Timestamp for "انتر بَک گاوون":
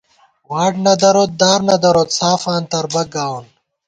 2.57-3.45